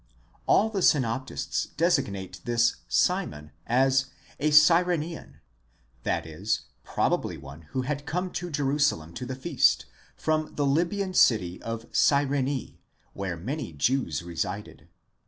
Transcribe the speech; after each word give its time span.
All 0.47 0.71
the 0.71 0.81
synoptists 0.81 1.67
desig 1.77 2.07
nate 2.09 2.41
this 2.43 2.77
Simon 2.87 3.51
as 3.67 4.07
a 4.39 4.49
Cyrenian, 4.49 5.41
i.e. 6.03 6.45
probably 6.83 7.37
one 7.37 7.61
who 7.69 7.83
had 7.83 8.07
come 8.07 8.31
to 8.31 8.49
Jerusalem 8.49 9.13
to 9.13 9.27
the 9.27 9.35
feast, 9.35 9.85
from 10.17 10.55
the 10.55 10.65
Libyan 10.65 11.13
city 11.13 11.61
of 11.61 11.85
Cyrene, 11.91 12.79
where 13.13 13.37
many 13.37 13.73
Jews 13.73 14.23
resided. 14.23 14.87